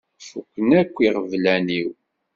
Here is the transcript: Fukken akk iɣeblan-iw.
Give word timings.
Fukken 0.27 0.69
akk 0.81 0.95
iɣeblan-iw. 1.07 1.89